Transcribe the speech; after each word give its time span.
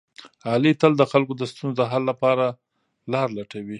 علي 0.49 0.71
تل 0.81 0.91
د 0.97 1.03
خلکو 1.11 1.33
د 1.37 1.43
ستونزو 1.51 1.77
د 1.79 1.83
حل 1.91 2.03
لپاره 2.11 2.45
لاره 3.13 3.31
لټوي. 3.37 3.69